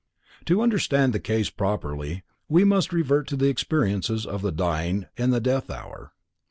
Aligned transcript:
To 0.45 0.63
understand 0.63 1.13
the 1.13 1.19
case 1.19 1.51
properly 1.51 2.23
we 2.49 2.63
must 2.63 2.91
revert 2.91 3.27
to 3.27 3.35
the 3.35 3.49
experiences 3.49 4.25
of 4.25 4.41
the 4.41 4.51
dying 4.51 5.05
in 5.15 5.29
the 5.29 5.39
death 5.39 5.69
hour. 5.69 6.11